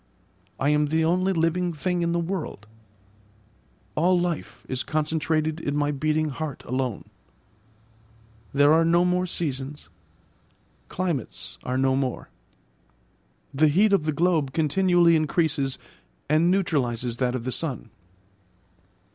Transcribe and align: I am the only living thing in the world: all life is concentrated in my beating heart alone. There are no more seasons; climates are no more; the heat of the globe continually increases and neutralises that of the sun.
I 0.59 0.69
am 0.69 0.87
the 0.87 1.05
only 1.05 1.31
living 1.31 1.71
thing 1.73 2.01
in 2.01 2.11
the 2.11 2.17
world: 2.17 2.65
all 3.93 4.19
life 4.19 4.65
is 4.67 4.81
concentrated 4.81 5.59
in 5.59 5.75
my 5.77 5.91
beating 5.91 6.29
heart 6.29 6.63
alone. 6.65 7.05
There 8.51 8.73
are 8.73 8.83
no 8.83 9.05
more 9.05 9.27
seasons; 9.27 9.89
climates 10.89 11.59
are 11.61 11.77
no 11.77 11.95
more; 11.95 12.29
the 13.53 13.67
heat 13.67 13.93
of 13.93 14.05
the 14.05 14.11
globe 14.11 14.53
continually 14.53 15.15
increases 15.15 15.77
and 16.27 16.49
neutralises 16.49 17.17
that 17.17 17.35
of 17.35 17.43
the 17.43 17.51
sun. 17.51 17.91